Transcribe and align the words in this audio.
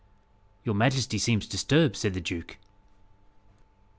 "Your 0.63 0.73
majesty 0.73 1.19
seems 1.19 1.45
disturbed," 1.45 1.95
said 1.95 2.15
the 2.15 2.21
duke. 2.21 2.57